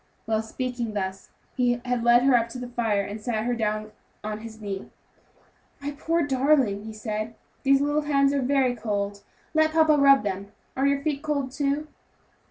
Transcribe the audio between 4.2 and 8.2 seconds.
on his knee. "My poor darling!" he said, "these little